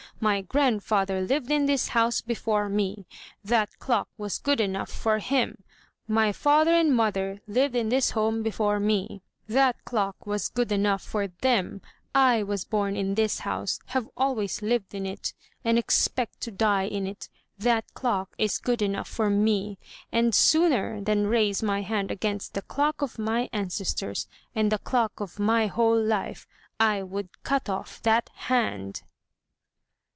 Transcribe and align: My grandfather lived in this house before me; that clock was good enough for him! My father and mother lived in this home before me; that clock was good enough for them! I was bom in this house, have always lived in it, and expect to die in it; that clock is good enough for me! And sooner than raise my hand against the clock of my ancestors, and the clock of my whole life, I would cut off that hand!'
My 0.23 0.41
grandfather 0.41 1.21
lived 1.21 1.49
in 1.49 1.65
this 1.65 1.87
house 1.87 2.21
before 2.21 2.69
me; 2.69 3.07
that 3.43 3.79
clock 3.79 4.07
was 4.19 4.37
good 4.37 4.61
enough 4.61 4.91
for 4.91 5.17
him! 5.17 5.63
My 6.07 6.31
father 6.31 6.73
and 6.75 6.95
mother 6.95 7.41
lived 7.47 7.75
in 7.75 7.89
this 7.89 8.11
home 8.11 8.43
before 8.43 8.79
me; 8.79 9.23
that 9.47 9.83
clock 9.83 10.27
was 10.27 10.49
good 10.49 10.71
enough 10.71 11.01
for 11.01 11.29
them! 11.29 11.81
I 12.13 12.43
was 12.43 12.65
bom 12.65 12.95
in 12.95 13.15
this 13.15 13.39
house, 13.39 13.79
have 13.95 14.07
always 14.15 14.61
lived 14.61 14.93
in 14.93 15.07
it, 15.07 15.33
and 15.65 15.79
expect 15.79 16.39
to 16.41 16.51
die 16.51 16.85
in 16.85 17.07
it; 17.07 17.27
that 17.57 17.91
clock 17.95 18.35
is 18.37 18.59
good 18.59 18.83
enough 18.83 19.07
for 19.09 19.31
me! 19.31 19.79
And 20.11 20.35
sooner 20.35 21.01
than 21.01 21.25
raise 21.25 21.63
my 21.63 21.81
hand 21.81 22.11
against 22.11 22.53
the 22.53 22.61
clock 22.61 23.01
of 23.01 23.17
my 23.17 23.49
ancestors, 23.51 24.27
and 24.53 24.71
the 24.71 24.77
clock 24.77 25.19
of 25.19 25.39
my 25.39 25.65
whole 25.65 25.99
life, 25.99 26.45
I 26.79 27.01
would 27.01 27.41
cut 27.41 27.67
off 27.67 28.03
that 28.03 28.29
hand!' 28.35 29.01